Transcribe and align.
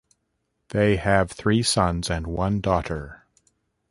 They 0.69 0.95
have 0.95 1.29
three 1.31 1.61
sons 1.61 2.09
and 2.09 2.25
one 2.25 2.59
daughter. 2.59 3.27